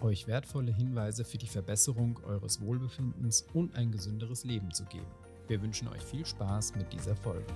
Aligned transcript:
euch 0.00 0.26
wertvolle 0.26 0.72
Hinweise 0.72 1.24
für 1.24 1.38
die 1.38 1.46
Verbesserung 1.46 2.20
eures 2.24 2.60
Wohlbefindens 2.60 3.46
und 3.54 3.74
ein 3.76 3.92
gesünderes 3.92 4.44
Leben 4.44 4.72
zu 4.72 4.84
geben. 4.84 5.06
Wir 5.48 5.62
wünschen 5.62 5.88
euch 5.88 6.02
viel 6.02 6.26
Spaß 6.26 6.74
mit 6.74 6.92
dieser 6.92 7.16
Folge. 7.16 7.52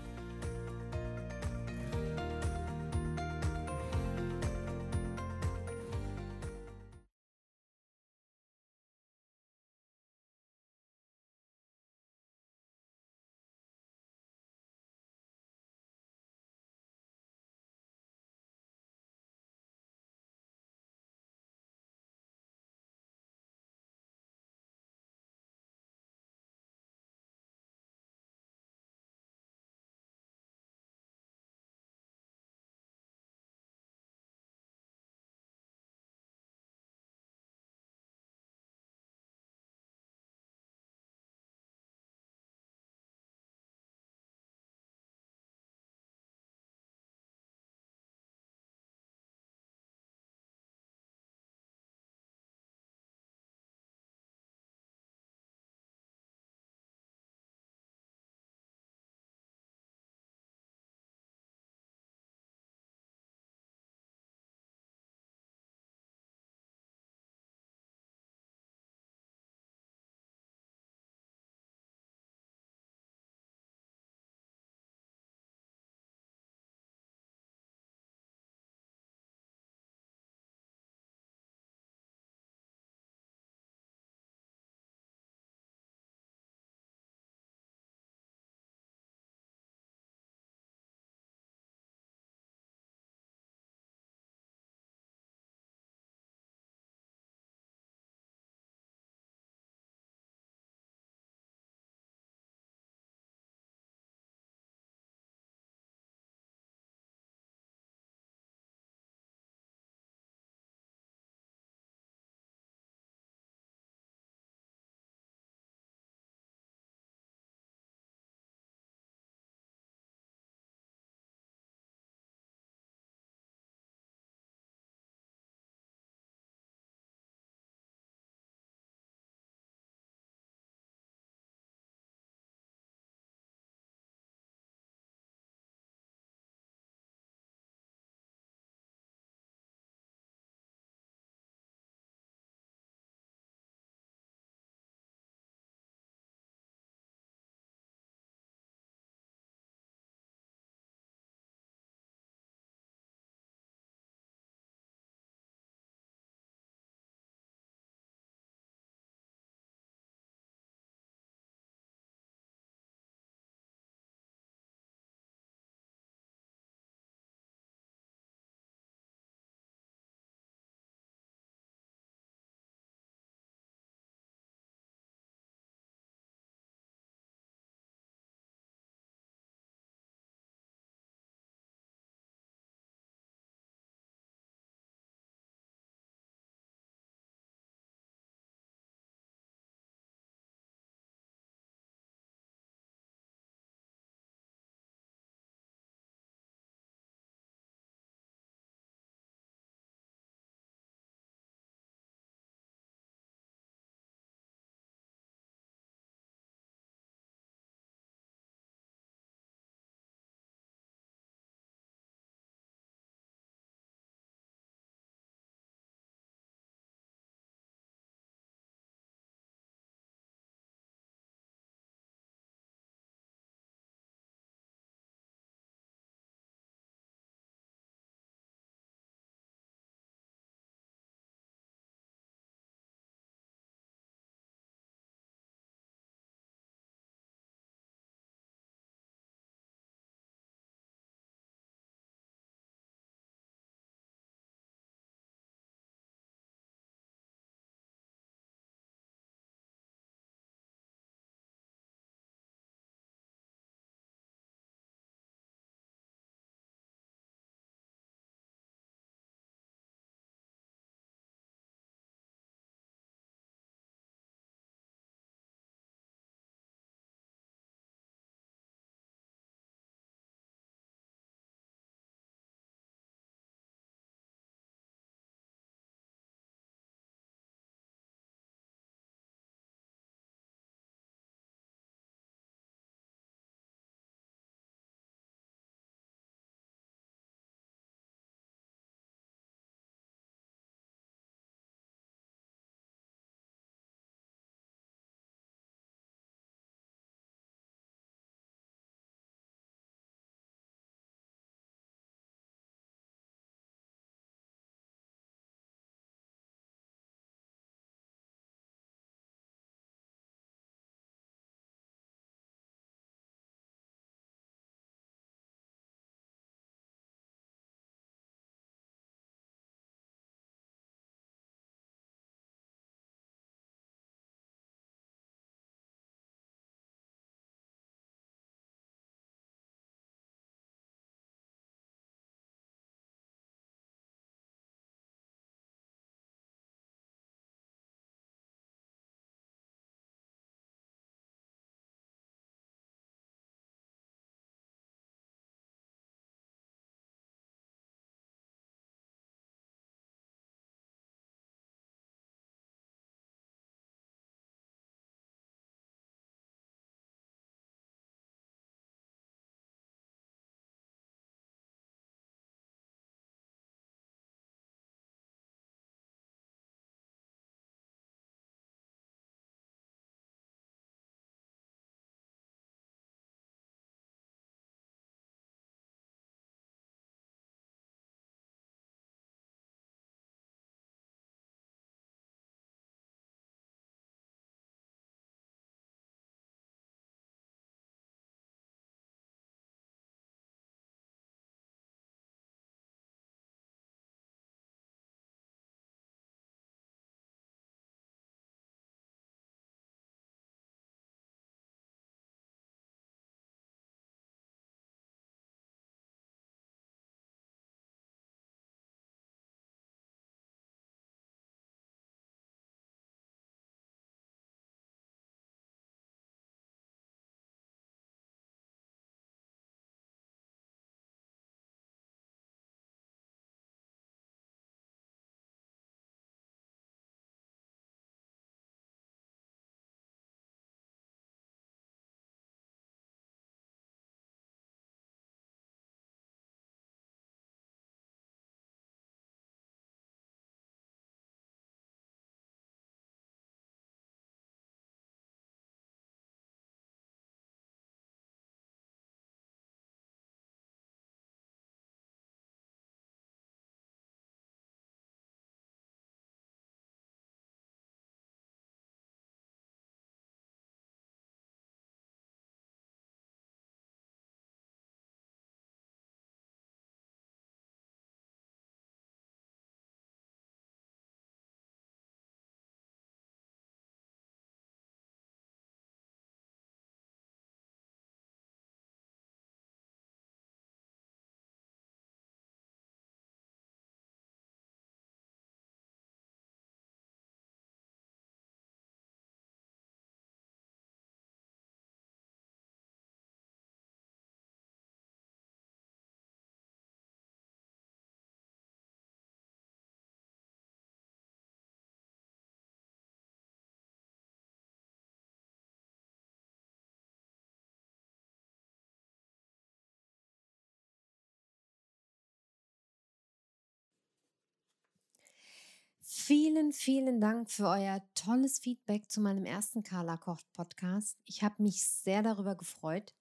Vielen, 516.31 516.73
vielen 516.73 517.21
Dank 517.21 517.51
für 517.51 517.67
euer 517.67 518.01
tolles 518.15 518.61
Feedback 518.61 519.11
zu 519.11 519.21
meinem 519.21 519.45
ersten 519.45 519.83
Carla 519.83 520.17
Kocht 520.17 520.47
Podcast. 520.53 521.19
Ich 521.25 521.43
habe 521.43 521.61
mich 521.61 521.83
sehr 521.83 522.23
darüber 522.23 522.55
gefreut. 522.55 523.17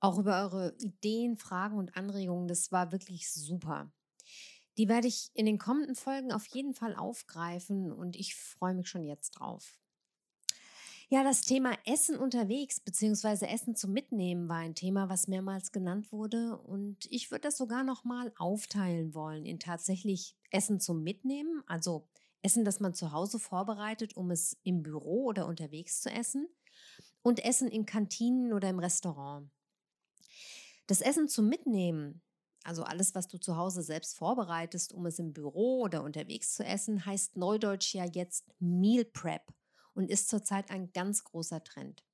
Auch 0.00 0.18
über 0.18 0.44
eure 0.44 0.74
Ideen, 0.78 1.36
Fragen 1.36 1.76
und 1.76 1.98
Anregungen. 1.98 2.48
Das 2.48 2.72
war 2.72 2.92
wirklich 2.92 3.30
super. 3.30 3.92
Die 4.78 4.88
werde 4.88 5.06
ich 5.06 5.30
in 5.34 5.44
den 5.44 5.58
kommenden 5.58 5.96
Folgen 5.96 6.32
auf 6.32 6.46
jeden 6.46 6.72
Fall 6.72 6.96
aufgreifen 6.96 7.92
und 7.92 8.16
ich 8.16 8.34
freue 8.34 8.72
mich 8.72 8.88
schon 8.88 9.04
jetzt 9.04 9.32
drauf. 9.32 9.78
Ja, 11.10 11.22
das 11.22 11.42
Thema 11.42 11.76
Essen 11.84 12.16
unterwegs 12.16 12.80
bzw. 12.80 13.48
Essen 13.48 13.76
zum 13.76 13.92
Mitnehmen 13.92 14.48
war 14.48 14.60
ein 14.60 14.74
Thema, 14.74 15.10
was 15.10 15.28
mehrmals 15.28 15.72
genannt 15.72 16.10
wurde 16.10 16.56
und 16.56 17.04
ich 17.10 17.30
würde 17.30 17.42
das 17.42 17.58
sogar 17.58 17.84
noch 17.84 18.04
mal 18.04 18.32
aufteilen 18.38 19.12
wollen 19.12 19.44
in 19.44 19.58
tatsächlich 19.58 20.38
Essen 20.50 20.80
zum 20.80 21.02
Mitnehmen, 21.02 21.62
also 21.66 22.08
Essen, 22.42 22.64
das 22.64 22.80
man 22.80 22.94
zu 22.94 23.12
Hause 23.12 23.38
vorbereitet, 23.38 24.16
um 24.16 24.30
es 24.30 24.56
im 24.62 24.82
Büro 24.82 25.24
oder 25.26 25.46
unterwegs 25.46 26.00
zu 26.00 26.10
essen 26.10 26.48
und 27.22 27.44
Essen 27.44 27.68
in 27.68 27.86
Kantinen 27.86 28.52
oder 28.52 28.68
im 28.68 28.78
Restaurant. 28.78 29.50
Das 30.86 31.00
Essen 31.00 31.28
zum 31.28 31.48
Mitnehmen, 31.48 32.22
also 32.64 32.82
alles, 32.82 33.14
was 33.14 33.28
du 33.28 33.38
zu 33.38 33.56
Hause 33.56 33.82
selbst 33.82 34.16
vorbereitest, 34.16 34.92
um 34.92 35.06
es 35.06 35.18
im 35.18 35.32
Büro 35.32 35.80
oder 35.82 36.02
unterwegs 36.02 36.54
zu 36.54 36.64
essen, 36.64 37.06
heißt 37.06 37.36
neudeutsch 37.36 37.94
ja 37.94 38.04
jetzt 38.04 38.50
Meal 38.58 39.04
Prep 39.04 39.42
und 39.94 40.10
ist 40.10 40.28
zurzeit 40.28 40.70
ein 40.70 40.92
ganz 40.92 41.24
großer 41.24 41.62
Trend. 41.62 42.04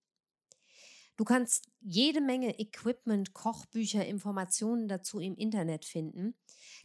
Du 1.16 1.25
kannst 1.25 1.70
jede 1.80 2.20
Menge 2.20 2.58
Equipment, 2.58 3.32
Kochbücher, 3.32 4.04
Informationen 4.04 4.87
dazu 4.87 5.18
im 5.18 5.35
Internet 5.35 5.87
finden. 5.87 6.35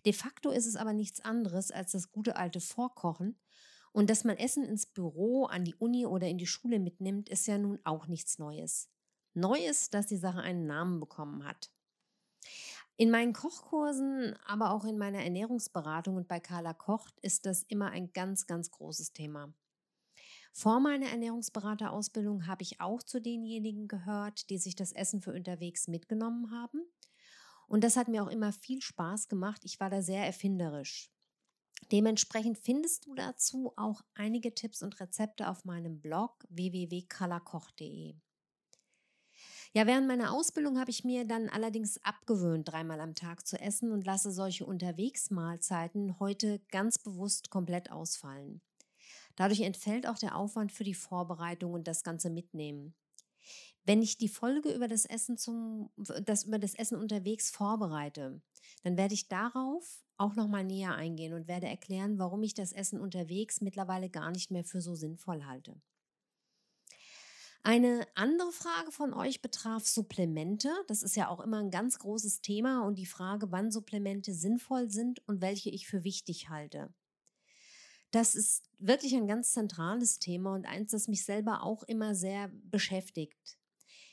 De 0.06 0.14
facto 0.14 0.52
ist 0.52 0.66
es 0.66 0.78
aber 0.78 0.94
nichts 0.94 1.20
anderes 1.20 1.70
als 1.70 1.92
das 1.92 2.12
gute 2.12 2.38
alte 2.38 2.62
Vorkochen. 2.62 3.38
Und 3.92 4.10
dass 4.10 4.24
man 4.24 4.38
Essen 4.38 4.64
ins 4.64 4.86
Büro, 4.86 5.46
an 5.46 5.66
die 5.66 5.76
Uni 5.76 6.06
oder 6.06 6.28
in 6.28 6.38
die 6.38 6.48
Schule 6.48 6.80
mitnimmt, 6.80 7.28
ist 7.28 7.46
ja 7.46 7.58
nun 7.58 7.80
auch 7.84 8.08
nichts 8.08 8.40
Neues. 8.40 8.90
Neu 9.34 9.60
ist, 9.66 9.94
dass 9.94 10.08
die 10.08 10.18
Sache 10.18 10.40
einen 10.40 10.66
Namen 10.66 11.02
bekommen 11.02 11.46
hat. 11.46 11.72
In 12.96 13.12
meinen 13.12 13.34
Kochkursen, 13.34 14.38
aber 14.46 14.72
auch 14.72 14.86
in 14.86 14.98
meiner 14.98 15.24
Ernährungsberatung 15.24 16.16
und 16.16 16.28
bei 16.28 16.40
Carla 16.40 16.74
Kocht 16.74 17.20
ist 17.22 17.46
das 17.46 17.64
immer 17.64 17.90
ein 17.90 18.14
ganz, 18.14 18.46
ganz 18.46 18.72
großes 18.72 19.12
Thema. 19.12 19.54
Vor 20.52 20.80
meiner 20.80 21.08
Ernährungsberaterausbildung 21.08 22.46
habe 22.46 22.64
ich 22.64 22.82
auch 22.82 23.02
zu 23.02 23.22
denjenigen 23.22 23.88
gehört, 23.88 24.50
die 24.50 24.58
sich 24.58 24.76
das 24.76 24.92
Essen 24.92 25.22
für 25.22 25.34
unterwegs 25.34 25.88
mitgenommen 25.88 26.52
haben. 26.52 26.82
Und 27.68 27.84
das 27.84 27.96
hat 27.96 28.10
mir 28.10 28.22
auch 28.22 28.28
immer 28.28 28.52
viel 28.52 28.82
Spaß 28.82 29.30
gemacht. 29.30 29.62
Ich 29.64 29.80
war 29.80 29.90
da 29.90 30.02
sehr 30.02 30.26
erfinderisch. 30.26 31.10
Dementsprechend 31.92 32.58
findest 32.58 33.06
du 33.06 33.16
dazu 33.16 33.74
auch 33.78 34.02
einige 34.14 34.54
Tipps 34.54 34.84
und 34.84 35.00
Rezepte 35.00 35.48
auf 35.48 35.66
meinem 35.66 36.02
Blog 36.02 36.46
www.colorkoch.de. 36.50 38.16
Ja, 39.74 39.88
während 39.88 40.06
meiner 40.06 40.34
Ausbildung 40.34 40.78
habe 40.80 40.92
ich 40.92 41.06
mir 41.06 41.26
dann 41.26 41.48
allerdings 41.48 41.98
abgewöhnt, 42.04 42.68
dreimal 42.68 43.00
am 43.00 43.16
Tag 43.16 43.48
zu 43.48 43.58
essen 43.58 43.94
und 43.94 44.06
lasse 44.06 44.32
solche 44.32 44.66
Unterwegsmahlzeiten 44.66 46.20
heute 46.20 46.60
ganz 46.72 47.00
bewusst 47.00 47.50
komplett 47.50 47.90
ausfallen. 47.90 48.62
Dadurch 49.42 49.62
entfällt 49.62 50.06
auch 50.06 50.20
der 50.20 50.36
Aufwand 50.36 50.72
für 50.72 50.84
die 50.84 50.94
Vorbereitung 50.94 51.74
und 51.74 51.88
das 51.88 52.04
ganze 52.04 52.30
Mitnehmen. 52.30 52.94
Wenn 53.84 54.04
ich 54.04 54.20
die 54.20 54.28
Folge 54.28 54.72
über 54.72 54.88
das 54.88 55.04
Essen 55.04 55.36
zum, 55.36 55.90
das 55.98 56.44
über 56.44 56.60
das 56.60 56.76
Essen 56.76 56.96
unterwegs 56.96 57.50
vorbereite, 57.50 58.40
dann 58.84 58.98
werde 58.98 59.16
ich 59.16 59.30
darauf 59.30 60.06
auch 60.18 60.36
nochmal 60.36 60.64
näher 60.64 60.94
eingehen 60.94 61.34
und 61.34 61.48
werde 61.48 61.66
erklären, 61.66 62.20
warum 62.20 62.44
ich 62.44 62.54
das 62.54 62.72
Essen 62.72 63.02
unterwegs 63.02 63.62
mittlerweile 63.62 64.12
gar 64.12 64.30
nicht 64.30 64.52
mehr 64.52 64.64
für 64.64 64.80
so 64.80 64.94
sinnvoll 64.94 65.44
halte. 65.44 65.82
Eine 67.64 68.08
andere 68.14 68.52
Frage 68.52 68.92
von 68.92 69.12
euch 69.12 69.42
betraf 69.42 69.88
Supplemente. 69.88 70.70
Das 70.86 71.02
ist 71.02 71.16
ja 71.16 71.30
auch 71.30 71.40
immer 71.40 71.58
ein 71.58 71.72
ganz 71.72 71.98
großes 71.98 72.42
Thema 72.42 72.86
und 72.86 73.00
die 73.00 73.08
Frage, 73.08 73.52
wann 73.52 73.72
Supplemente 73.72 74.36
sinnvoll 74.36 74.92
sind 74.92 75.28
und 75.28 75.42
welche 75.42 75.72
ich 75.72 75.88
für 75.88 76.04
wichtig 76.04 76.50
halte. 76.50 76.94
Das 78.12 78.36
ist 78.36 78.64
wirklich 78.78 79.16
ein 79.16 79.28
ganz 79.28 79.54
zentrales 79.54 80.20
Thema 80.20 80.54
und 80.54 80.66
eins, 80.66 80.92
das 80.92 81.08
mich 81.08 81.24
selber 81.24 81.64
auch 81.64 81.84
immer 81.84 82.14
sehr 82.14 82.50
beschäftigt. 82.50 83.58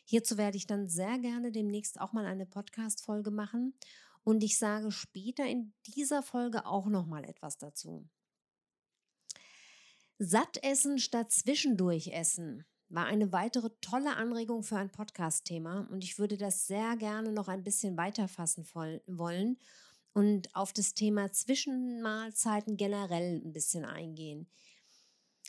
Hierzu 0.04 0.38
werde 0.38 0.56
ich 0.56 0.66
dann 0.66 0.88
sehr 0.88 1.18
gerne 1.18 1.52
demnächst 1.52 2.00
auch 2.00 2.12
mal 2.12 2.24
eine 2.24 2.46
Podcast-Folge 2.46 3.30
machen 3.30 3.74
und 4.22 4.42
ich 4.42 4.56
sage 4.56 4.90
später 4.90 5.44
in 5.46 5.74
dieser 5.86 6.22
Folge 6.22 6.64
auch 6.64 6.86
noch 6.86 7.06
mal 7.06 7.24
etwas 7.24 7.58
dazu. 7.58 8.08
Satt 10.18 10.62
essen 10.62 10.98
statt 10.98 11.30
zwischendurch 11.32 12.08
essen 12.08 12.64
war 12.88 13.04
eine 13.04 13.32
weitere 13.32 13.70
tolle 13.80 14.16
Anregung 14.16 14.62
für 14.62 14.76
ein 14.76 14.90
Podcast-Thema 14.90 15.86
und 15.90 16.02
ich 16.02 16.18
würde 16.18 16.38
das 16.38 16.66
sehr 16.66 16.96
gerne 16.96 17.32
noch 17.32 17.48
ein 17.48 17.62
bisschen 17.62 17.96
weiterfassen 17.96 18.66
wollen 19.06 19.58
und 20.18 20.52
auf 20.52 20.72
das 20.72 20.94
Thema 20.94 21.30
Zwischenmahlzeiten 21.30 22.76
generell 22.76 23.40
ein 23.40 23.52
bisschen 23.52 23.84
eingehen. 23.84 24.48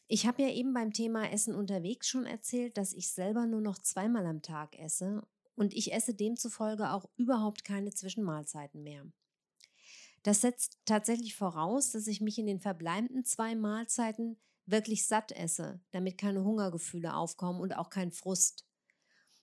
Ich 0.07 0.27
habe 0.27 0.43
ja 0.43 0.49
eben 0.49 0.75
beim 0.75 0.93
Thema 0.93 1.31
Essen 1.31 1.55
unterwegs 1.55 2.07
schon 2.07 2.27
erzählt, 2.27 2.77
dass 2.77 2.93
ich 2.93 3.11
selber 3.11 3.47
nur 3.47 3.61
noch 3.61 3.79
zweimal 3.79 4.27
am 4.27 4.43
Tag 4.43 4.77
esse 4.77 5.27
und 5.55 5.73
ich 5.73 5.91
esse 5.91 6.13
demzufolge 6.13 6.91
auch 6.91 7.09
überhaupt 7.17 7.63
keine 7.63 7.95
Zwischenmahlzeiten 7.95 8.83
mehr. 8.83 9.07
Das 10.21 10.41
setzt 10.41 10.77
tatsächlich 10.85 11.33
voraus, 11.33 11.89
dass 11.89 12.05
ich 12.05 12.21
mich 12.21 12.37
in 12.37 12.45
den 12.45 12.59
verbleibenden 12.59 13.25
zwei 13.25 13.55
Mahlzeiten 13.55 14.37
wirklich 14.67 15.07
satt 15.07 15.31
esse, 15.31 15.81
damit 15.89 16.19
keine 16.19 16.43
Hungergefühle 16.43 17.15
aufkommen 17.15 17.59
und 17.59 17.73
auch 17.73 17.89
kein 17.89 18.11
Frust. 18.11 18.67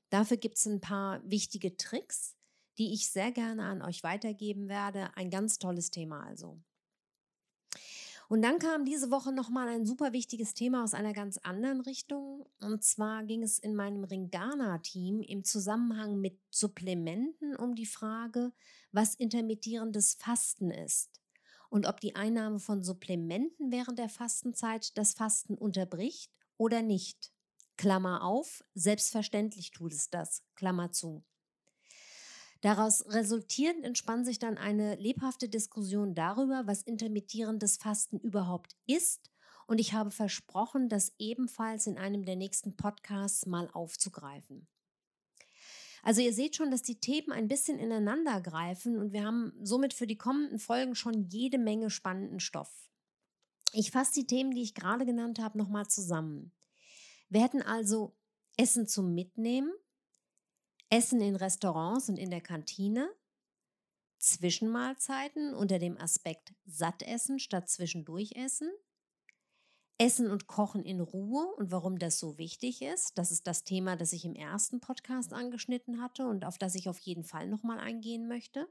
Dafür 0.08 0.36
gibt 0.36 0.58
es 0.58 0.66
ein 0.66 0.80
paar 0.80 1.20
wichtige 1.28 1.76
Tricks, 1.76 2.35
die 2.78 2.92
ich 2.92 3.10
sehr 3.10 3.32
gerne 3.32 3.64
an 3.64 3.82
euch 3.82 4.02
weitergeben 4.02 4.68
werde. 4.68 5.10
Ein 5.16 5.30
ganz 5.30 5.58
tolles 5.58 5.90
Thema 5.90 6.24
also. 6.24 6.60
Und 8.28 8.42
dann 8.42 8.58
kam 8.58 8.84
diese 8.84 9.12
Woche 9.12 9.32
nochmal 9.32 9.68
ein 9.68 9.86
super 9.86 10.12
wichtiges 10.12 10.52
Thema 10.52 10.82
aus 10.82 10.94
einer 10.94 11.12
ganz 11.12 11.38
anderen 11.38 11.80
Richtung. 11.80 12.44
Und 12.60 12.82
zwar 12.82 13.22
ging 13.22 13.42
es 13.44 13.58
in 13.58 13.76
meinem 13.76 14.02
Ringana-Team 14.02 15.22
im 15.22 15.44
Zusammenhang 15.44 16.20
mit 16.20 16.40
Supplementen 16.50 17.54
um 17.54 17.76
die 17.76 17.86
Frage, 17.86 18.52
was 18.90 19.14
intermittierendes 19.14 20.14
Fasten 20.14 20.72
ist 20.72 21.20
und 21.70 21.86
ob 21.86 22.00
die 22.00 22.16
Einnahme 22.16 22.58
von 22.58 22.82
Supplementen 22.82 23.70
während 23.70 23.98
der 23.98 24.08
Fastenzeit 24.08 24.96
das 24.98 25.14
Fasten 25.14 25.54
unterbricht 25.54 26.32
oder 26.56 26.82
nicht. 26.82 27.32
Klammer 27.76 28.24
auf, 28.24 28.64
selbstverständlich 28.74 29.70
tut 29.70 29.92
es 29.92 30.10
das, 30.10 30.42
Klammer 30.54 30.90
zu. 30.90 31.22
Daraus 32.60 33.04
resultierend 33.06 33.84
entspann 33.84 34.24
sich 34.24 34.38
dann 34.38 34.58
eine 34.58 34.96
lebhafte 34.96 35.48
Diskussion 35.48 36.14
darüber, 36.14 36.66
was 36.66 36.82
intermittierendes 36.82 37.76
Fasten 37.76 38.18
überhaupt 38.18 38.76
ist. 38.86 39.30
Und 39.66 39.78
ich 39.78 39.92
habe 39.92 40.10
versprochen, 40.10 40.88
das 40.88 41.12
ebenfalls 41.18 41.86
in 41.86 41.98
einem 41.98 42.24
der 42.24 42.36
nächsten 42.36 42.76
Podcasts 42.76 43.46
mal 43.46 43.68
aufzugreifen. 43.72 44.68
Also 46.02 46.20
ihr 46.20 46.32
seht 46.32 46.54
schon, 46.54 46.70
dass 46.70 46.82
die 46.82 47.00
Themen 47.00 47.32
ein 47.32 47.48
bisschen 47.48 47.80
ineinander 47.80 48.40
greifen 48.40 48.96
und 48.96 49.12
wir 49.12 49.24
haben 49.24 49.52
somit 49.60 49.92
für 49.92 50.06
die 50.06 50.16
kommenden 50.16 50.60
Folgen 50.60 50.94
schon 50.94 51.24
jede 51.30 51.58
Menge 51.58 51.90
spannenden 51.90 52.38
Stoff. 52.38 52.88
Ich 53.72 53.90
fasse 53.90 54.12
die 54.14 54.26
Themen, 54.26 54.52
die 54.52 54.62
ich 54.62 54.74
gerade 54.74 55.04
genannt 55.04 55.40
habe, 55.40 55.58
nochmal 55.58 55.88
zusammen. 55.88 56.52
Wir 57.28 57.42
hätten 57.42 57.60
also 57.60 58.16
Essen 58.56 58.86
zum 58.86 59.14
Mitnehmen, 59.14 59.72
Essen 60.88 61.20
in 61.20 61.36
Restaurants 61.36 62.08
und 62.08 62.16
in 62.16 62.30
der 62.30 62.40
Kantine, 62.40 63.10
Zwischenmahlzeiten 64.18 65.54
unter 65.54 65.78
dem 65.78 65.98
Aspekt 65.98 66.54
Sattessen 66.64 67.38
statt 67.38 67.68
Zwischendurchessen, 67.68 68.70
Essen 69.98 70.30
und 70.30 70.46
Kochen 70.46 70.84
in 70.84 71.00
Ruhe 71.00 71.46
und 71.56 71.72
warum 71.72 71.98
das 71.98 72.18
so 72.18 72.36
wichtig 72.36 72.82
ist. 72.82 73.16
Das 73.16 73.30
ist 73.30 73.46
das 73.46 73.64
Thema, 73.64 73.96
das 73.96 74.12
ich 74.12 74.24
im 74.24 74.34
ersten 74.34 74.80
Podcast 74.80 75.32
angeschnitten 75.32 76.02
hatte 76.02 76.26
und 76.26 76.44
auf 76.44 76.58
das 76.58 76.74
ich 76.74 76.88
auf 76.88 76.98
jeden 76.98 77.24
Fall 77.24 77.48
nochmal 77.48 77.78
eingehen 77.78 78.28
möchte. 78.28 78.68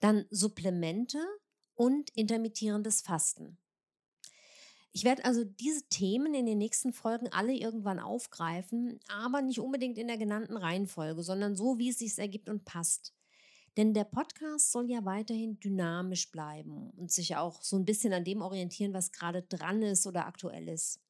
Dann 0.00 0.26
Supplemente 0.30 1.18
und 1.74 2.10
intermittierendes 2.10 3.02
Fasten. 3.02 3.59
Ich 4.92 5.04
werde 5.04 5.24
also 5.24 5.44
diese 5.44 5.88
Themen 5.88 6.34
in 6.34 6.46
den 6.46 6.58
nächsten 6.58 6.92
Folgen 6.92 7.28
alle 7.28 7.54
irgendwann 7.54 8.00
aufgreifen, 8.00 8.98
aber 9.08 9.40
nicht 9.40 9.60
unbedingt 9.60 9.98
in 9.98 10.08
der 10.08 10.18
genannten 10.18 10.56
Reihenfolge, 10.56 11.22
sondern 11.22 11.54
so, 11.54 11.78
wie 11.78 11.90
es 11.90 11.98
sich 11.98 12.18
ergibt 12.18 12.48
und 12.48 12.64
passt. 12.64 13.14
Denn 13.76 13.94
der 13.94 14.04
Podcast 14.04 14.72
soll 14.72 14.90
ja 14.90 15.04
weiterhin 15.04 15.60
dynamisch 15.60 16.32
bleiben 16.32 16.90
und 16.90 17.12
sich 17.12 17.36
auch 17.36 17.62
so 17.62 17.76
ein 17.76 17.84
bisschen 17.84 18.12
an 18.12 18.24
dem 18.24 18.42
orientieren, 18.42 18.92
was 18.92 19.12
gerade 19.12 19.42
dran 19.42 19.82
ist 19.82 20.08
oder 20.08 20.26
aktuell 20.26 20.68
ist. 20.68 21.00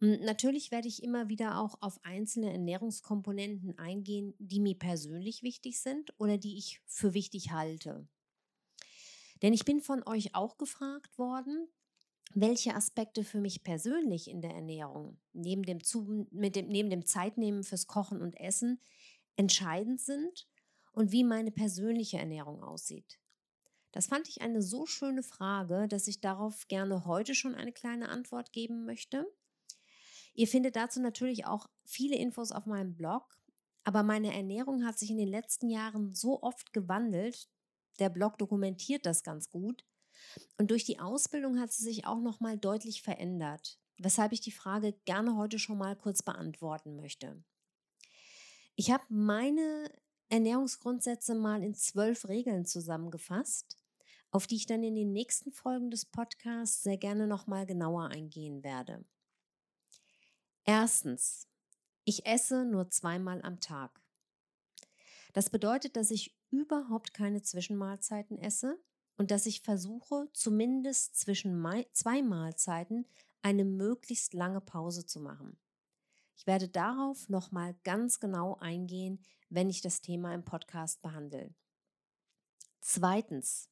Und 0.00 0.22
natürlich 0.22 0.70
werde 0.70 0.88
ich 0.88 1.02
immer 1.02 1.28
wieder 1.28 1.60
auch 1.60 1.80
auf 1.80 1.98
einzelne 2.02 2.50
Ernährungskomponenten 2.50 3.78
eingehen, 3.78 4.34
die 4.38 4.60
mir 4.60 4.78
persönlich 4.78 5.42
wichtig 5.42 5.80
sind 5.80 6.14
oder 6.18 6.38
die 6.38 6.56
ich 6.56 6.80
für 6.86 7.14
wichtig 7.14 7.52
halte. 7.52 8.06
Denn 9.42 9.52
ich 9.52 9.64
bin 9.64 9.80
von 9.80 10.02
euch 10.06 10.34
auch 10.34 10.56
gefragt 10.56 11.18
worden, 11.18 11.68
welche 12.34 12.74
Aspekte 12.74 13.24
für 13.24 13.40
mich 13.40 13.62
persönlich 13.62 14.28
in 14.28 14.42
der 14.42 14.52
Ernährung 14.52 15.18
neben 15.32 15.62
dem, 15.62 15.82
Zu 15.82 16.26
mit 16.30 16.56
dem, 16.56 16.68
neben 16.68 16.90
dem 16.90 17.06
Zeitnehmen 17.06 17.64
fürs 17.64 17.86
Kochen 17.86 18.20
und 18.20 18.38
Essen 18.38 18.80
entscheidend 19.36 20.00
sind 20.00 20.46
und 20.92 21.12
wie 21.12 21.24
meine 21.24 21.50
persönliche 21.50 22.18
Ernährung 22.18 22.62
aussieht. 22.62 23.18
Das 23.92 24.06
fand 24.06 24.28
ich 24.28 24.42
eine 24.42 24.60
so 24.60 24.84
schöne 24.84 25.22
Frage, 25.22 25.88
dass 25.88 26.06
ich 26.06 26.20
darauf 26.20 26.68
gerne 26.68 27.06
heute 27.06 27.34
schon 27.34 27.54
eine 27.54 27.72
kleine 27.72 28.08
Antwort 28.08 28.52
geben 28.52 28.84
möchte. 28.84 29.26
Ihr 30.34 30.46
findet 30.46 30.76
dazu 30.76 31.00
natürlich 31.00 31.46
auch 31.46 31.66
viele 31.84 32.16
Infos 32.16 32.52
auf 32.52 32.66
meinem 32.66 32.94
Blog, 32.94 33.38
aber 33.84 34.02
meine 34.02 34.34
Ernährung 34.34 34.84
hat 34.84 34.98
sich 34.98 35.10
in 35.10 35.16
den 35.16 35.28
letzten 35.28 35.70
Jahren 35.70 36.12
so 36.12 36.42
oft 36.42 36.74
gewandelt. 36.74 37.48
Der 37.98 38.10
Blog 38.10 38.36
dokumentiert 38.36 39.06
das 39.06 39.22
ganz 39.22 39.48
gut. 39.48 39.86
Und 40.58 40.70
durch 40.70 40.84
die 40.84 40.98
Ausbildung 40.98 41.58
hat 41.60 41.72
sie 41.72 41.84
sich 41.84 42.06
auch 42.06 42.20
noch 42.20 42.40
mal 42.40 42.58
deutlich 42.58 43.02
verändert, 43.02 43.78
weshalb 43.98 44.32
ich 44.32 44.40
die 44.40 44.52
Frage 44.52 44.92
gerne 45.04 45.36
heute 45.36 45.58
schon 45.58 45.78
mal 45.78 45.96
kurz 45.96 46.22
beantworten 46.22 46.96
möchte. 46.96 47.42
Ich 48.74 48.90
habe 48.90 49.04
meine 49.08 49.90
Ernährungsgrundsätze 50.28 51.34
mal 51.34 51.62
in 51.62 51.74
zwölf 51.74 52.28
Regeln 52.28 52.66
zusammengefasst 52.66 53.76
auf 54.30 54.46
die 54.46 54.56
ich 54.56 54.66
dann 54.66 54.82
in 54.82 54.94
den 54.94 55.12
nächsten 55.12 55.50
Folgen 55.50 55.90
des 55.90 56.04
Podcasts 56.04 56.82
sehr 56.82 56.98
gerne 56.98 57.26
nochmal 57.26 57.64
genauer 57.64 58.08
eingehen 58.08 58.62
werde. 58.62 59.04
Erstens, 60.64 61.48
ich 62.04 62.26
esse 62.26 62.66
nur 62.66 62.90
zweimal 62.90 63.40
am 63.42 63.60
Tag. 63.60 63.98
Das 65.32 65.48
bedeutet, 65.48 65.96
dass 65.96 66.10
ich 66.10 66.36
überhaupt 66.50 67.14
keine 67.14 67.40
Zwischenmahlzeiten 67.40 68.38
esse 68.38 68.78
und 69.16 69.30
dass 69.30 69.46
ich 69.46 69.62
versuche, 69.62 70.28
zumindest 70.32 71.16
zwischen 71.16 71.64
zwei 71.92 72.22
Mahlzeiten 72.22 73.06
eine 73.42 73.64
möglichst 73.64 74.34
lange 74.34 74.60
Pause 74.60 75.06
zu 75.06 75.20
machen. 75.20 75.58
Ich 76.36 76.46
werde 76.46 76.68
darauf 76.68 77.28
nochmal 77.28 77.74
ganz 77.84 78.20
genau 78.20 78.56
eingehen, 78.56 79.24
wenn 79.48 79.70
ich 79.70 79.80
das 79.80 80.00
Thema 80.00 80.34
im 80.34 80.44
Podcast 80.44 81.00
behandle. 81.00 81.54
Zweitens, 82.80 83.70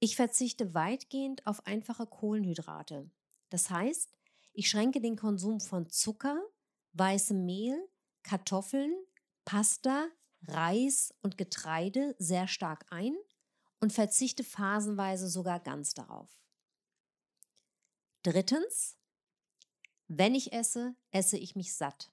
ich 0.00 0.16
verzichte 0.16 0.74
weitgehend 0.74 1.46
auf 1.46 1.66
einfache 1.66 2.06
Kohlenhydrate. 2.06 3.10
Das 3.50 3.70
heißt, 3.70 4.10
ich 4.52 4.68
schränke 4.68 5.00
den 5.00 5.16
Konsum 5.16 5.60
von 5.60 5.88
Zucker, 5.88 6.40
weißem 6.92 7.44
Mehl, 7.44 7.88
Kartoffeln, 8.22 8.92
Pasta, 9.44 10.08
Reis 10.42 11.14
und 11.22 11.38
Getreide 11.38 12.14
sehr 12.18 12.48
stark 12.48 12.86
ein 12.90 13.14
und 13.84 13.92
verzichte 13.92 14.44
phasenweise 14.44 15.28
sogar 15.28 15.60
ganz 15.60 15.92
darauf. 15.92 16.30
Drittens, 18.22 18.96
wenn 20.08 20.34
ich 20.34 20.54
esse, 20.54 20.96
esse 21.10 21.36
ich 21.36 21.54
mich 21.54 21.74
satt. 21.74 22.10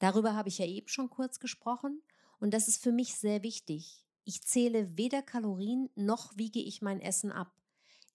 Darüber 0.00 0.34
habe 0.34 0.48
ich 0.48 0.58
ja 0.58 0.66
eben 0.66 0.88
schon 0.88 1.10
kurz 1.10 1.38
gesprochen 1.38 2.02
und 2.40 2.52
das 2.52 2.66
ist 2.66 2.82
für 2.82 2.90
mich 2.90 3.14
sehr 3.14 3.44
wichtig. 3.44 4.04
Ich 4.24 4.42
zähle 4.42 4.98
weder 4.98 5.22
Kalorien 5.22 5.90
noch 5.94 6.36
wiege 6.36 6.58
ich 6.58 6.82
mein 6.82 7.00
Essen 7.00 7.30
ab. 7.30 7.54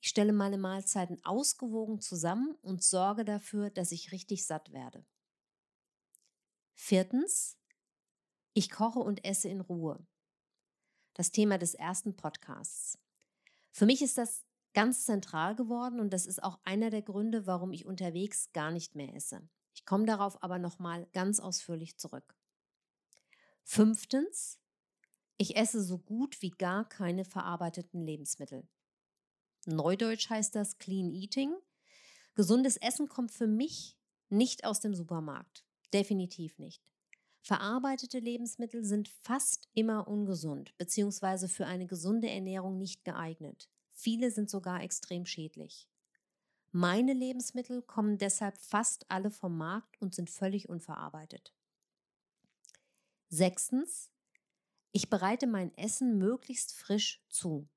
Ich 0.01 0.09
stelle 0.09 0.33
meine 0.33 0.57
Mahlzeiten 0.57 1.23
ausgewogen 1.23 2.01
zusammen 2.01 2.55
und 2.61 2.83
sorge 2.83 3.23
dafür, 3.23 3.69
dass 3.69 3.93
ich 3.93 4.11
richtig 4.11 4.45
satt 4.45 4.73
werde. 4.73 5.05
Viertens, 6.75 7.57
ich 8.53 8.69
koche 8.69 8.99
und 8.99 9.23
esse 9.23 9.47
in 9.47 9.61
Ruhe. 9.61 10.05
Das 11.19 11.31
Thema 11.31 11.57
des 11.57 11.73
ersten 11.73 12.15
Podcasts. 12.15 12.97
Für 13.73 13.85
mich 13.85 14.01
ist 14.01 14.17
das 14.17 14.45
ganz 14.73 15.03
zentral 15.03 15.53
geworden 15.53 15.99
und 15.99 16.13
das 16.13 16.25
ist 16.25 16.41
auch 16.41 16.61
einer 16.63 16.91
der 16.91 17.01
Gründe, 17.01 17.45
warum 17.45 17.73
ich 17.73 17.85
unterwegs 17.85 18.53
gar 18.53 18.71
nicht 18.71 18.95
mehr 18.95 19.13
esse. 19.13 19.45
Ich 19.73 19.85
komme 19.85 20.05
darauf 20.05 20.41
aber 20.41 20.59
nochmal 20.59 21.07
ganz 21.07 21.41
ausführlich 21.41 21.97
zurück. 21.97 22.37
Fünftens, 23.65 24.61
ich 25.35 25.57
esse 25.57 25.83
so 25.83 25.97
gut 25.97 26.41
wie 26.41 26.51
gar 26.51 26.87
keine 26.87 27.25
verarbeiteten 27.25 28.01
Lebensmittel. 28.01 28.65
Neudeutsch 29.65 30.29
heißt 30.29 30.55
das 30.55 30.77
Clean 30.77 31.11
Eating. 31.11 31.53
Gesundes 32.35 32.77
Essen 32.77 33.09
kommt 33.09 33.33
für 33.33 33.47
mich 33.47 33.97
nicht 34.29 34.63
aus 34.63 34.79
dem 34.79 34.95
Supermarkt. 34.95 35.65
Definitiv 35.91 36.59
nicht. 36.59 36.81
Verarbeitete 37.41 38.19
Lebensmittel 38.19 38.83
sind 38.83 39.07
fast 39.07 39.69
immer 39.73 40.07
ungesund 40.07 40.77
bzw. 40.77 41.47
für 41.47 41.65
eine 41.65 41.87
gesunde 41.87 42.29
Ernährung 42.29 42.77
nicht 42.77 43.05
geeignet. 43.05 43.69
Viele 43.91 44.31
sind 44.31 44.49
sogar 44.49 44.83
extrem 44.83 45.25
schädlich. 45.25 45.87
Meine 46.71 47.13
Lebensmittel 47.13 47.81
kommen 47.81 48.17
deshalb 48.17 48.57
fast 48.57 49.09
alle 49.09 49.31
vom 49.31 49.57
Markt 49.57 49.99
und 50.01 50.13
sind 50.13 50.29
völlig 50.29 50.69
unverarbeitet. 50.69 51.53
Sechstens, 53.29 54.11
ich 54.91 55.09
bereite 55.09 55.47
mein 55.47 55.75
Essen 55.77 56.17
möglichst 56.17 56.73
frisch 56.73 57.23
zu. 57.29 57.67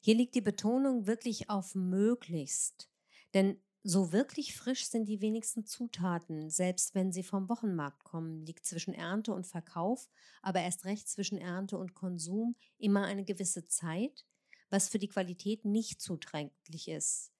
Hier 0.00 0.14
liegt 0.14 0.34
die 0.34 0.40
Betonung 0.40 1.06
wirklich 1.06 1.48
auf 1.48 1.74
möglichst, 1.74 2.88
denn 3.34 3.60
so 3.84 4.12
wirklich 4.12 4.54
frisch 4.54 4.86
sind 4.86 5.06
die 5.06 5.20
wenigsten 5.20 5.66
Zutaten, 5.66 6.50
selbst 6.50 6.94
wenn 6.94 7.10
sie 7.10 7.24
vom 7.24 7.48
Wochenmarkt 7.48 8.04
kommen, 8.04 8.46
liegt 8.46 8.64
zwischen 8.64 8.94
Ernte 8.94 9.32
und 9.32 9.46
Verkauf, 9.46 10.08
aber 10.40 10.60
erst 10.60 10.84
recht 10.84 11.08
zwischen 11.08 11.38
Ernte 11.38 11.76
und 11.78 11.94
Konsum 11.94 12.54
immer 12.78 13.04
eine 13.04 13.24
gewisse 13.24 13.66
Zeit, 13.66 14.24
was 14.70 14.88
für 14.88 14.98
die 14.98 15.08
Qualität 15.08 15.64
nicht 15.64 16.00
zuträglich 16.00 16.88
ist. 16.88 17.32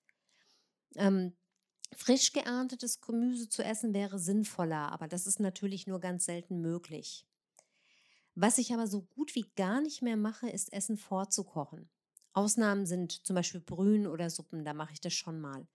Ähm, 0.96 1.32
frisch 1.94 2.32
geerntetes 2.32 3.00
Gemüse 3.00 3.48
zu 3.48 3.62
essen 3.62 3.94
wäre 3.94 4.18
sinnvoller, 4.18 4.90
aber 4.90 5.06
das 5.06 5.26
ist 5.26 5.38
natürlich 5.38 5.86
nur 5.86 6.00
ganz 6.00 6.24
selten 6.24 6.60
möglich. 6.60 7.24
Was 8.34 8.58
ich 8.58 8.72
aber 8.72 8.86
so 8.86 9.02
gut 9.02 9.34
wie 9.36 9.46
gar 9.56 9.80
nicht 9.80 10.02
mehr 10.02 10.16
mache, 10.16 10.48
ist 10.48 10.72
Essen 10.72 10.96
vorzukochen. 10.96 11.88
Ausnahmen 12.32 12.86
sind 12.86 13.26
zum 13.26 13.36
Beispiel 13.36 13.60
Brühen 13.60 14.06
oder 14.06 14.28
Suppen, 14.28 14.64
da 14.64 14.74
mache 14.74 14.94
ich 14.94 15.00
das 15.00 15.12
schon 15.12 15.40
mal. 15.40 15.66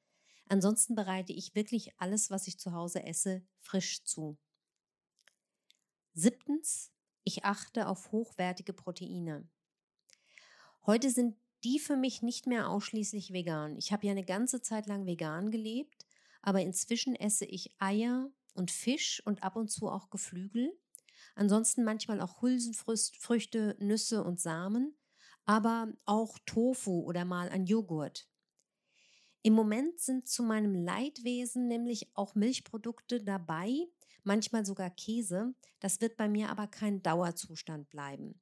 Ansonsten 0.50 0.96
bereite 0.96 1.34
ich 1.34 1.56
wirklich 1.56 1.92
alles, 1.98 2.30
was 2.32 2.48
ich 2.48 2.60
zu 2.60 2.74
Hause 2.74 3.04
esse, 3.04 3.44
frisch 3.60 4.04
zu. 4.04 4.38
Siebtens, 6.14 6.92
ich 7.24 7.46
achte 7.46 7.88
auf 7.88 8.12
hochwertige 8.12 8.74
Proteine. 8.74 9.48
Heute 10.86 11.10
sind 11.10 11.36
die 11.64 11.80
für 11.80 11.98
mich 11.98 12.22
nicht 12.22 12.48
mehr 12.48 12.70
ausschließlich 12.70 13.34
vegan. 13.34 13.76
Ich 13.78 13.92
habe 13.92 14.06
ja 14.06 14.12
eine 14.12 14.24
ganze 14.24 14.62
Zeit 14.62 14.88
lang 14.88 15.06
vegan 15.06 15.52
gelebt, 15.52 16.06
aber 16.42 16.62
inzwischen 16.62 17.16
esse 17.16 17.46
ich 17.46 17.76
Eier 17.80 18.32
und 18.54 18.72
Fisch 18.72 19.22
und 19.26 19.44
ab 19.44 19.56
und 19.56 19.70
zu 19.70 19.90
auch 19.90 20.10
Geflügel. 20.10 20.72
Ansonsten 21.36 21.84
manchmal 21.84 22.22
auch 22.22 22.42
Hülsenfrüchte, 22.42 23.76
Nüsse 23.80 24.24
und 24.24 24.40
Samen, 24.40 24.98
aber 25.46 25.94
auch 26.06 26.40
Tofu 26.46 27.02
oder 27.02 27.26
mal 27.26 27.50
ein 27.50 27.66
Joghurt. 27.66 28.28
Im 29.48 29.54
Moment 29.54 29.98
sind 30.02 30.28
zu 30.28 30.44
meinem 30.44 30.76
Leidwesen 30.76 31.70
nämlich 31.70 32.14
auch 32.16 32.36
Milchprodukte 32.36 33.24
dabei, 33.24 33.88
manchmal 34.26 34.66
sogar 34.66 34.90
Käse. 34.90 35.56
Das 35.80 36.02
wird 36.02 36.18
bei 36.18 36.28
mir 36.28 36.50
aber 36.50 36.68
kein 36.68 37.02
Dauerzustand 37.02 37.90
bleiben. 37.90 38.42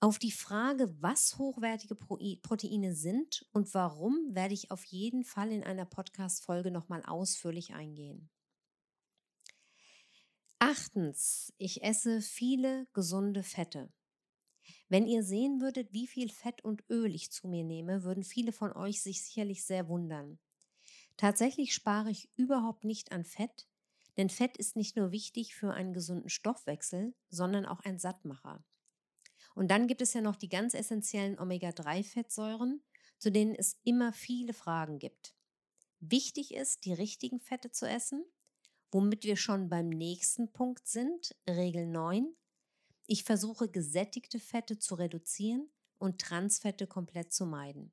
Auf 0.00 0.18
die 0.18 0.32
Frage, 0.32 0.96
was 1.02 1.36
hochwertige 1.36 1.96
Proteine 1.96 2.94
sind 2.94 3.46
und 3.52 3.74
warum, 3.74 4.34
werde 4.34 4.54
ich 4.54 4.70
auf 4.70 4.82
jeden 4.84 5.22
Fall 5.22 5.52
in 5.52 5.62
einer 5.62 5.84
Podcast-Folge 5.84 6.70
nochmal 6.70 7.02
ausführlich 7.04 7.74
eingehen. 7.74 8.30
Achtens, 10.60 11.52
ich 11.58 11.82
esse 11.82 12.22
viele 12.22 12.86
gesunde 12.94 13.42
Fette. 13.42 13.92
Wenn 14.88 15.06
ihr 15.06 15.22
sehen 15.22 15.60
würdet, 15.60 15.92
wie 15.92 16.06
viel 16.06 16.28
Fett 16.30 16.62
und 16.62 16.84
Öl 16.90 17.14
ich 17.14 17.30
zu 17.30 17.48
mir 17.48 17.64
nehme, 17.64 18.04
würden 18.04 18.22
viele 18.22 18.52
von 18.52 18.72
euch 18.72 19.02
sich 19.02 19.24
sicherlich 19.24 19.64
sehr 19.64 19.88
wundern. 19.88 20.38
Tatsächlich 21.16 21.74
spare 21.74 22.10
ich 22.10 22.28
überhaupt 22.36 22.84
nicht 22.84 23.12
an 23.12 23.24
Fett, 23.24 23.66
denn 24.16 24.28
Fett 24.28 24.56
ist 24.56 24.76
nicht 24.76 24.96
nur 24.96 25.10
wichtig 25.10 25.54
für 25.54 25.72
einen 25.72 25.92
gesunden 25.92 26.28
Stoffwechsel, 26.28 27.14
sondern 27.30 27.66
auch 27.66 27.80
ein 27.80 27.98
Sattmacher. 27.98 28.64
Und 29.54 29.70
dann 29.70 29.86
gibt 29.86 30.02
es 30.02 30.12
ja 30.12 30.20
noch 30.20 30.36
die 30.36 30.48
ganz 30.48 30.74
essentiellen 30.74 31.38
Omega-3-Fettsäuren, 31.38 32.82
zu 33.18 33.30
denen 33.30 33.54
es 33.54 33.78
immer 33.84 34.12
viele 34.12 34.52
Fragen 34.52 34.98
gibt. 34.98 35.34
Wichtig 36.00 36.54
ist, 36.54 36.84
die 36.84 36.92
richtigen 36.92 37.40
Fette 37.40 37.70
zu 37.70 37.88
essen 37.88 38.24
Womit 38.94 39.24
wir 39.24 39.34
schon 39.36 39.68
beim 39.68 39.88
nächsten 39.88 40.52
Punkt 40.52 40.86
sind, 40.86 41.34
Regel 41.48 41.84
9. 41.84 42.32
Ich 43.06 43.24
versuche 43.24 43.68
gesättigte 43.68 44.40
Fette 44.40 44.78
zu 44.78 44.94
reduzieren 44.94 45.68
und 45.98 46.20
Transfette 46.20 46.86
komplett 46.86 47.32
zu 47.32 47.44
meiden. 47.44 47.92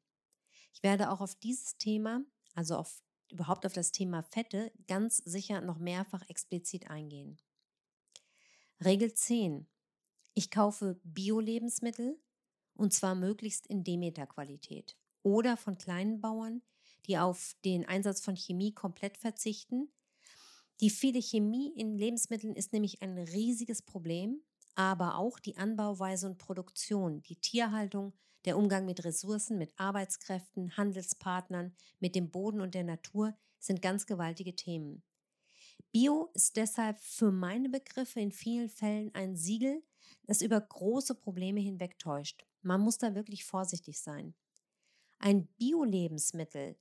Ich 0.73 0.83
werde 0.83 1.11
auch 1.11 1.19
auf 1.19 1.35
dieses 1.35 1.77
Thema, 1.77 2.23
also 2.53 2.75
auf, 2.77 3.03
überhaupt 3.29 3.65
auf 3.65 3.73
das 3.73 3.91
Thema 3.91 4.23
Fette, 4.23 4.71
ganz 4.87 5.17
sicher 5.17 5.61
noch 5.61 5.79
mehrfach 5.79 6.27
explizit 6.29 6.89
eingehen. 6.89 7.37
Regel 8.83 9.13
10. 9.13 9.67
Ich 10.33 10.49
kaufe 10.49 10.99
Bio-Lebensmittel 11.03 12.17
und 12.75 12.93
zwar 12.93 13.15
möglichst 13.15 13.67
in 13.67 13.83
Demeter-Qualität. 13.83 14.97
oder 15.23 15.55
von 15.55 15.77
kleinen 15.77 16.19
Bauern, 16.19 16.63
die 17.05 17.17
auf 17.19 17.55
den 17.63 17.85
Einsatz 17.85 18.21
von 18.21 18.35
Chemie 18.35 18.73
komplett 18.73 19.17
verzichten. 19.17 19.91
Die 20.79 20.89
viele 20.89 21.21
Chemie 21.21 21.71
in 21.75 21.95
Lebensmitteln 21.95 22.55
ist 22.55 22.73
nämlich 22.73 23.03
ein 23.03 23.17
riesiges 23.19 23.83
Problem, 23.83 24.41
aber 24.75 25.17
auch 25.17 25.39
die 25.39 25.57
Anbauweise 25.57 26.27
und 26.27 26.37
Produktion, 26.37 27.21
die 27.23 27.35
Tierhaltung, 27.35 28.13
der 28.45 28.57
Umgang 28.57 28.85
mit 28.85 29.03
Ressourcen, 29.03 29.57
mit 29.57 29.71
Arbeitskräften, 29.77 30.75
Handelspartnern, 30.77 31.75
mit 31.99 32.15
dem 32.15 32.31
Boden 32.31 32.61
und 32.61 32.73
der 32.73 32.83
Natur 32.83 33.35
sind 33.59 33.81
ganz 33.81 34.05
gewaltige 34.05 34.55
Themen. 34.55 35.03
Bio 35.91 36.29
ist 36.33 36.55
deshalb 36.55 36.99
für 37.01 37.31
meine 37.31 37.69
Begriffe 37.69 38.19
in 38.19 38.31
vielen 38.31 38.69
Fällen 38.69 39.13
ein 39.13 39.35
Siegel, 39.35 39.83
das 40.25 40.41
über 40.41 40.59
große 40.59 41.15
Probleme 41.15 41.59
hinweg 41.59 41.99
täuscht. 41.99 42.45
Man 42.61 42.81
muss 42.81 42.97
da 42.97 43.15
wirklich 43.15 43.43
vorsichtig 43.43 43.99
sein. 44.01 44.33
Ein 45.19 45.47
Bio-Lebensmittel 45.57 46.77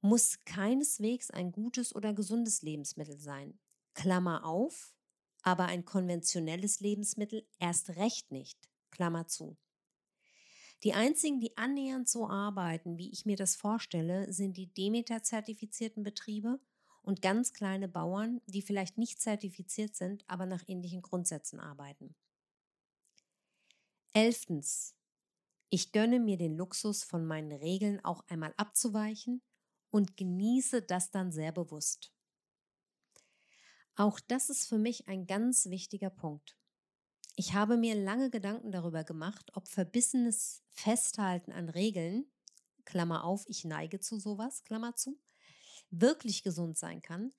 muss 0.00 0.44
keineswegs 0.44 1.30
ein 1.30 1.50
gutes 1.50 1.94
oder 1.94 2.12
gesundes 2.12 2.62
Lebensmittel 2.62 3.18
sein. 3.18 3.58
Klammer 3.94 4.44
auf, 4.44 4.94
aber 5.44 5.66
ein 5.66 5.84
konventionelles 5.84 6.80
Lebensmittel 6.80 7.46
erst 7.58 7.90
recht 7.90 8.32
nicht. 8.32 8.58
Klammer 8.90 9.28
zu. 9.28 9.56
Die 10.82 10.94
einzigen, 10.94 11.40
die 11.40 11.56
annähernd 11.56 12.08
so 12.08 12.28
arbeiten, 12.28 12.98
wie 12.98 13.10
ich 13.12 13.26
mir 13.26 13.36
das 13.36 13.54
vorstelle, 13.54 14.32
sind 14.32 14.56
die 14.56 14.72
Demeter-zertifizierten 14.72 16.02
Betriebe 16.02 16.60
und 17.02 17.22
ganz 17.22 17.52
kleine 17.52 17.88
Bauern, 17.88 18.40
die 18.46 18.62
vielleicht 18.62 18.98
nicht 18.98 19.20
zertifiziert 19.20 19.94
sind, 19.94 20.24
aber 20.26 20.46
nach 20.46 20.64
ähnlichen 20.66 21.02
Grundsätzen 21.02 21.60
arbeiten. 21.60 22.14
Elftens. 24.14 24.94
Ich 25.70 25.92
gönne 25.92 26.20
mir 26.20 26.38
den 26.38 26.56
Luxus, 26.56 27.04
von 27.04 27.26
meinen 27.26 27.52
Regeln 27.52 28.02
auch 28.04 28.24
einmal 28.28 28.54
abzuweichen 28.56 29.42
und 29.90 30.16
genieße 30.16 30.82
das 30.82 31.10
dann 31.10 31.32
sehr 31.32 31.52
bewusst. 31.52 32.12
Auch 33.96 34.18
das 34.18 34.50
ist 34.50 34.68
für 34.68 34.78
mich 34.78 35.06
ein 35.08 35.26
ganz 35.26 35.66
wichtiger 35.66 36.10
Punkt. 36.10 36.56
Ich 37.36 37.54
habe 37.54 37.76
mir 37.76 37.94
lange 37.94 38.30
Gedanken 38.30 38.72
darüber 38.72 39.04
gemacht, 39.04 39.52
ob 39.54 39.68
verbissenes 39.68 40.62
Festhalten 40.70 41.52
an 41.52 41.68
Regeln, 41.68 42.26
Klammer 42.84 43.24
auf, 43.24 43.44
ich 43.48 43.64
neige 43.64 44.00
zu 44.00 44.18
sowas, 44.18 44.62
Klammer 44.64 44.94
zu, 44.96 45.18
wirklich 45.90 46.42
gesund 46.42 46.76
sein 46.76 47.02
kann 47.02 47.32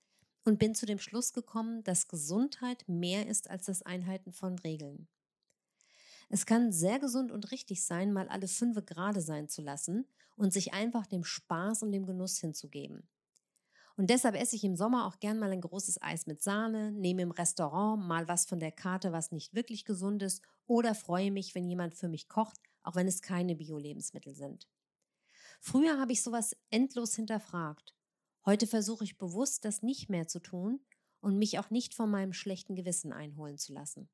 und 0.44 0.60
bin 0.60 0.76
zu 0.76 0.86
dem 0.86 1.00
Schluss 1.00 1.34
gekommen, 1.34 1.84
dass 1.84 2.08
Gesundheit 2.08 2.88
mehr 2.88 3.28
ist 3.28 3.50
als 3.50 3.66
das 3.66 3.82
Einhalten 3.82 4.32
von 4.32 4.58
Regeln. 4.60 5.08
Es 6.30 6.46
kann 6.46 6.72
sehr 6.72 7.00
gesund 7.00 7.32
und 7.32 7.52
richtig 7.52 7.86
sein, 7.86 8.12
mal 8.12 8.28
alle 8.30 8.48
fünf 8.48 8.84
gerade 8.86 9.22
sein 9.22 9.48
zu 9.50 9.62
lassen 9.62 10.08
und 10.36 10.54
sich 10.54 10.74
einfach 10.74 11.06
dem 11.06 11.24
Spaß 11.24 11.84
und 11.84 11.92
dem 11.92 12.06
Genuss 12.06 12.40
hinzugeben. 12.40 13.08
Und 13.98 14.10
deshalb 14.10 14.36
esse 14.36 14.56
ich 14.58 14.64
im 14.64 14.76
Sommer 14.76 15.08
auch 15.08 15.20
gern 15.20 15.40
mal 15.40 15.52
ein 15.52 15.62
großes 15.62 16.02
Eis 16.02 16.28
mit 16.28 16.42
Sahne, 16.42 16.92
nehme 16.92 17.22
im 17.22 17.32
Restaurant 17.32 18.06
mal 18.06 18.28
was 18.28 18.46
von 18.46 18.60
der 18.60 18.72
Karte, 18.72 19.14
was 19.14 19.32
nicht 19.32 19.54
wirklich 19.54 19.86
gesund 19.86 20.22
ist, 20.22 20.42
oder 20.68 20.96
freue 20.96 21.32
mich, 21.32 21.56
wenn 21.56 21.68
jemand 21.68 21.96
für 21.96 22.10
mich 22.10 22.28
kocht, 22.28 22.58
auch 22.84 22.96
wenn 22.96 23.08
es 23.08 23.22
keine 23.22 23.56
Bio-Lebensmittel 23.56 24.36
sind. 24.36 24.68
Früher 25.62 26.00
habe 26.00 26.12
ich 26.12 26.22
sowas 26.22 26.56
endlos 26.70 27.16
hinterfragt. 27.16 27.96
Heute 28.46 28.68
versuche 28.68 29.06
ich 29.06 29.18
bewusst, 29.18 29.64
das 29.64 29.82
nicht 29.82 30.10
mehr 30.10 30.28
zu 30.28 30.40
tun 30.40 30.86
und 31.22 31.38
mich 31.38 31.58
auch 31.58 31.70
nicht 31.70 31.94
von 31.96 32.12
meinem 32.12 32.34
schlechten 32.34 32.76
Gewissen 32.76 33.14
einholen 33.14 33.58
zu 33.58 33.74
lassen. 33.74 34.10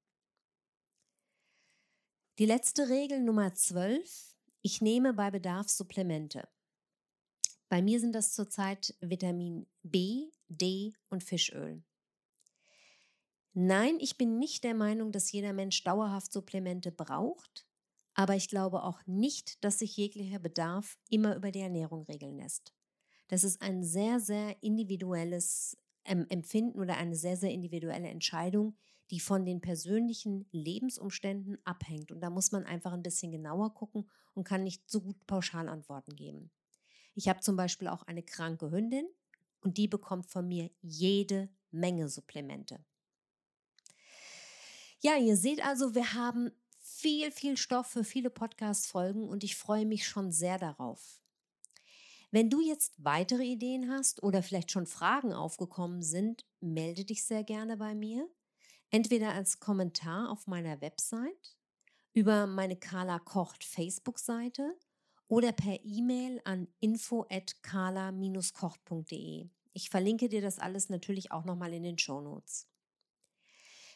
Die 2.37 2.45
letzte 2.45 2.87
Regel 2.87 3.21
Nummer 3.21 3.53
12. 3.53 4.35
Ich 4.61 4.79
nehme 4.79 5.13
bei 5.13 5.31
Bedarf 5.31 5.67
Supplemente. 5.67 6.47
Bei 7.71 7.81
mir 7.81 8.01
sind 8.01 8.11
das 8.11 8.33
zurzeit 8.33 8.93
Vitamin 8.99 9.65
B, 9.81 10.29
D 10.49 10.91
und 11.07 11.23
Fischöl. 11.23 11.81
Nein, 13.53 13.95
ich 14.01 14.17
bin 14.17 14.39
nicht 14.39 14.65
der 14.65 14.75
Meinung, 14.75 15.13
dass 15.13 15.31
jeder 15.31 15.53
Mensch 15.53 15.81
dauerhaft 15.85 16.33
Supplemente 16.33 16.91
braucht, 16.91 17.65
aber 18.13 18.35
ich 18.35 18.49
glaube 18.49 18.83
auch 18.83 18.99
nicht, 19.05 19.63
dass 19.63 19.79
sich 19.79 19.95
jeglicher 19.95 20.39
Bedarf 20.39 20.99
immer 21.09 21.33
über 21.37 21.49
die 21.49 21.61
Ernährung 21.61 22.03
regeln 22.03 22.35
lässt. 22.35 22.73
Das 23.29 23.45
ist 23.45 23.61
ein 23.61 23.85
sehr, 23.85 24.19
sehr 24.19 24.61
individuelles 24.61 25.77
Empfinden 26.03 26.77
oder 26.77 26.97
eine 26.97 27.15
sehr, 27.15 27.37
sehr 27.37 27.51
individuelle 27.51 28.09
Entscheidung, 28.09 28.75
die 29.11 29.21
von 29.21 29.45
den 29.45 29.61
persönlichen 29.61 30.45
Lebensumständen 30.51 31.57
abhängt. 31.63 32.11
Und 32.11 32.19
da 32.19 32.29
muss 32.29 32.51
man 32.51 32.65
einfach 32.65 32.91
ein 32.91 33.03
bisschen 33.03 33.31
genauer 33.31 33.73
gucken 33.73 34.09
und 34.33 34.43
kann 34.43 34.65
nicht 34.65 34.91
so 34.91 34.99
gut 34.99 35.25
Pauschalantworten 35.25 36.17
geben. 36.17 36.51
Ich 37.21 37.29
habe 37.29 37.39
zum 37.39 37.55
Beispiel 37.55 37.87
auch 37.87 38.01
eine 38.07 38.23
kranke 38.23 38.71
Hündin 38.71 39.07
und 39.61 39.77
die 39.77 39.87
bekommt 39.87 40.25
von 40.25 40.47
mir 40.47 40.71
jede 40.81 41.49
Menge 41.69 42.09
Supplemente. 42.09 42.83
Ja, 45.01 45.17
ihr 45.17 45.37
seht 45.37 45.63
also, 45.63 45.93
wir 45.93 46.15
haben 46.15 46.49
viel, 46.79 47.29
viel 47.29 47.57
Stoff 47.57 47.85
für 47.85 48.03
viele 48.03 48.31
Podcast-Folgen 48.31 49.29
und 49.29 49.43
ich 49.43 49.55
freue 49.55 49.85
mich 49.85 50.07
schon 50.07 50.31
sehr 50.31 50.57
darauf. 50.57 51.21
Wenn 52.31 52.49
du 52.49 52.59
jetzt 52.59 52.95
weitere 52.97 53.43
Ideen 53.43 53.91
hast 53.91 54.23
oder 54.23 54.41
vielleicht 54.41 54.71
schon 54.71 54.87
Fragen 54.87 55.31
aufgekommen 55.31 56.01
sind, 56.01 56.47
melde 56.59 57.05
dich 57.05 57.23
sehr 57.23 57.43
gerne 57.43 57.77
bei 57.77 57.93
mir. 57.93 58.27
Entweder 58.89 59.33
als 59.33 59.59
Kommentar 59.59 60.31
auf 60.31 60.47
meiner 60.47 60.81
Website, 60.81 61.55
über 62.13 62.47
meine 62.47 62.77
Carla 62.77 63.19
Kocht 63.19 63.63
Facebook-Seite 63.63 64.75
oder 65.31 65.51
per 65.53 65.79
E-Mail 65.85 66.41
an 66.43 66.67
info@carla-kocht.de. 66.81 69.49
Ich 69.71 69.89
verlinke 69.89 70.27
dir 70.27 70.41
das 70.41 70.59
alles 70.59 70.89
natürlich 70.89 71.31
auch 71.31 71.45
nochmal 71.45 71.73
in 71.73 71.83
den 71.83 71.97
Show 71.97 72.19
Notes. 72.19 72.67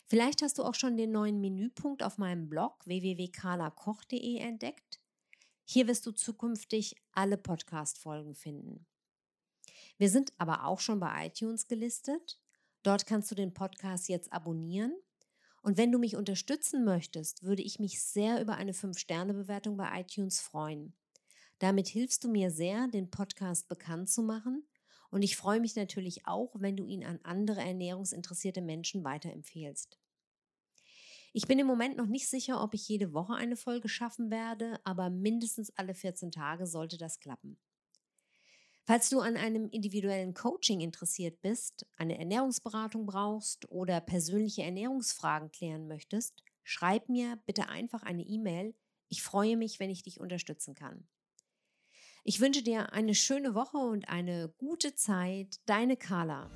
Vielleicht 0.08 0.42
hast 0.42 0.60
du 0.60 0.64
auch 0.64 0.76
schon 0.76 0.96
den 0.96 1.12
neuen 1.12 1.42
Menüpunkt 1.42 2.04
auf 2.04 2.18
meinem 2.18 2.48
Blog 2.48 2.86
www.carlakoch.de 2.86 4.38
entdeckt. 4.38 5.02
Hier 5.66 5.88
wirst 5.88 6.06
du 6.06 6.14
zukünftig 6.14 6.96
alle 7.12 7.38
Podcast-Folgen 7.38 8.36
finden. 8.36 8.86
Wir 9.98 10.10
sind 10.10 10.32
aber 10.38 10.66
auch 10.66 10.80
schon 10.80 11.02
bei 11.02 11.28
iTunes 11.28 11.68
gelistet 11.68 12.40
Dort 12.86 13.06
kannst 13.08 13.32
du 13.32 13.36
den 13.36 13.52
Podcast 13.52 14.08
jetzt 14.10 14.32
abonnieren. 14.32 14.96
Und 15.64 15.76
wenn 15.76 15.92
du 15.92 15.98
mich 15.98 16.16
unterstützen 16.16 16.86
möchtest, 16.86 17.42
würde 17.42 17.64
ich 17.64 17.80
mich 17.80 18.00
sehr 18.00 18.40
über 18.40 18.58
eine 18.58 18.74
5-Sterne-Bewertung 18.74 19.76
bei 19.76 20.02
iTunes 20.02 20.40
freuen. 20.40 20.94
Damit 21.60 21.88
hilfst 21.88 22.24
du 22.24 22.30
mir 22.30 22.52
sehr, 22.52 22.88
den 22.88 23.10
Podcast 23.10 23.68
bekannt 23.68 24.10
zu 24.10 24.24
machen. 24.24 24.68
Und 25.10 25.22
ich 25.22 25.38
freue 25.38 25.60
mich 25.60 25.76
natürlich 25.76 26.28
auch, 26.28 26.56
wenn 26.60 26.76
du 26.76 26.86
ihn 26.86 27.06
an 27.06 27.20
andere 27.24 27.62
ernährungsinteressierte 27.62 28.62
Menschen 28.62 29.04
weiterempfehlst. 29.04 29.98
Ich 31.32 31.48
bin 31.48 31.60
im 31.60 31.68
Moment 31.68 31.98
noch 31.98 32.08
nicht 32.08 32.30
sicher, 32.30 32.64
ob 32.64 32.74
ich 32.74 32.88
jede 32.88 33.14
Woche 33.14 33.36
eine 33.36 33.58
Folge 33.58 33.90
schaffen 33.90 34.32
werde, 34.32 34.80
aber 34.84 35.10
mindestens 35.10 35.70
alle 35.78 35.94
14 35.94 36.32
Tage 36.32 36.66
sollte 36.66 36.98
das 36.98 37.20
klappen. 37.20 37.58
Falls 38.86 39.10
du 39.10 39.20
an 39.20 39.36
einem 39.36 39.68
individuellen 39.70 40.34
Coaching 40.34 40.80
interessiert 40.80 41.42
bist, 41.42 41.88
eine 41.98 42.20
Ernährungsberatung 42.20 43.06
brauchst 43.06 43.70
oder 43.72 44.00
persönliche 44.00 44.62
Ernährungsfragen 44.62 45.52
klären 45.52 45.88
möchtest, 45.88 46.44
schreib 46.64 47.10
mir 47.10 47.38
bitte 47.46 47.68
einfach 47.68 48.04
eine 48.04 48.24
E-Mail. 48.24 48.76
Ich 49.10 49.24
freue 49.24 49.58
mich, 49.58 49.80
wenn 49.80 49.90
ich 49.90 50.04
dich 50.04 50.20
unterstützen 50.20 50.76
kann. 50.76 51.08
Ich 52.28 52.42
wünsche 52.42 52.64
dir 52.64 52.92
eine 52.92 53.14
schöne 53.14 53.54
Woche 53.54 53.78
und 53.78 54.10
eine 54.10 54.52
gute 54.58 54.96
Zeit. 54.96 55.60
Deine 55.68 55.96
Carla. 55.96 56.50